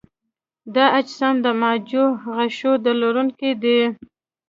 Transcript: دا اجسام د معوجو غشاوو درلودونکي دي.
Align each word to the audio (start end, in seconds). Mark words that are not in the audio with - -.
دا 0.75 0.85
اجسام 0.99 1.35
د 1.45 1.47
معوجو 1.59 2.05
غشاوو 2.35 2.81
درلودونکي 2.85 3.51
دي. 3.63 3.79